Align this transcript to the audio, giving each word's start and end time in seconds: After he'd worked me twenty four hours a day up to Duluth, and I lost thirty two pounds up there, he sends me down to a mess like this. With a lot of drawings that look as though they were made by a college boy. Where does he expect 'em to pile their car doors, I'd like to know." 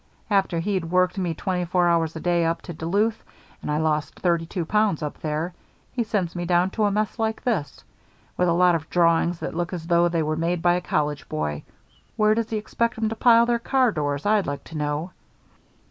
After 0.31 0.59
he'd 0.61 0.85
worked 0.85 1.19
me 1.19 1.35
twenty 1.35 1.63
four 1.63 1.87
hours 1.87 2.15
a 2.15 2.19
day 2.19 2.43
up 2.43 2.63
to 2.63 2.73
Duluth, 2.73 3.21
and 3.61 3.69
I 3.69 3.77
lost 3.77 4.19
thirty 4.19 4.47
two 4.47 4.65
pounds 4.65 5.03
up 5.03 5.19
there, 5.19 5.53
he 5.93 6.03
sends 6.03 6.35
me 6.35 6.43
down 6.43 6.71
to 6.71 6.85
a 6.85 6.91
mess 6.91 7.19
like 7.19 7.43
this. 7.43 7.83
With 8.35 8.47
a 8.47 8.53
lot 8.53 8.73
of 8.73 8.89
drawings 8.89 9.37
that 9.41 9.53
look 9.53 9.73
as 9.73 9.85
though 9.85 10.09
they 10.09 10.23
were 10.23 10.35
made 10.35 10.59
by 10.63 10.73
a 10.73 10.81
college 10.81 11.29
boy. 11.29 11.61
Where 12.17 12.33
does 12.33 12.49
he 12.49 12.57
expect 12.57 12.97
'em 12.97 13.09
to 13.09 13.15
pile 13.15 13.45
their 13.45 13.59
car 13.59 13.91
doors, 13.91 14.25
I'd 14.25 14.47
like 14.47 14.63
to 14.63 14.75
know." 14.77 15.11